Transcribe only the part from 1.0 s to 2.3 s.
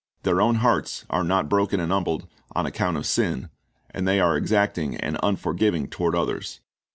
are not broken and humbled